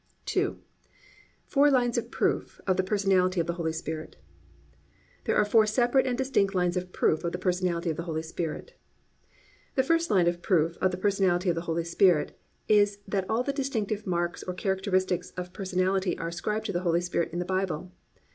[0.35, 0.55] II.
[1.45, 4.15] FOUR LINES OF PROOF OF THE PERSONALITY OF THE HOLY SPIRIT
[5.25, 8.23] There are four separate and distinct lines of proof of the Personality of the Holy
[8.23, 8.71] Spirit.
[9.75, 9.75] 1.
[9.75, 12.35] The first line of proof of the Personality of the Holy Spirit
[12.67, 16.99] is that all the distinctive marks or characteristics of personality are ascribed to the Holy
[17.01, 17.91] Spirit in the Bible.